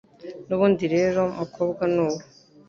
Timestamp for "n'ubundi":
0.47-0.85